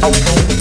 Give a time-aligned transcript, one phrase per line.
[0.00, 0.57] Okay.